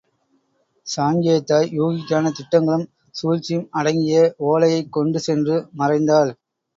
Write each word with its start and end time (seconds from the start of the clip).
சாங்கியத் 0.87 1.43
தாய் 1.43 1.67
யூகிக்கான 1.73 2.31
திட்டங்களும் 2.31 2.85
சூழ்ச்சியும் 3.15 3.67
அடங்கிய 3.71 4.23
ஒலையைக் 4.47 4.89
கொண்டு 4.89 5.19
சென்று 5.19 5.57
மறைந்தாள். 5.77 6.31